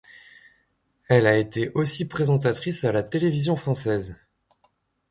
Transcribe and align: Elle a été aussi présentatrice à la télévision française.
Elle 1.09 1.27
a 1.27 1.37
été 1.37 1.69
aussi 1.75 2.05
présentatrice 2.05 2.85
à 2.85 2.91
la 2.91 3.03
télévision 3.03 3.55
française. 3.55 4.15